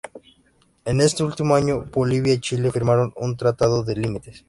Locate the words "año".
1.53-1.85